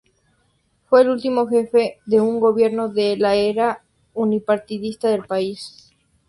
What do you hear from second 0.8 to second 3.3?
Fue el último jefe de un gobierno de